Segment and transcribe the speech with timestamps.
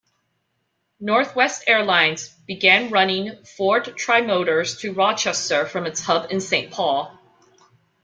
[0.99, 7.15] Northwest Airlines began running Ford Trimotors to Rochester from its hub in Saint Paul.